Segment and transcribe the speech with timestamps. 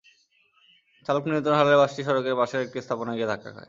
[1.05, 3.59] চালক নিয়ন্ত্রণ হারালে বাসটি সড়কের পাশের একটি স্থাপনায় গিয়ে ধাক্কা খায়।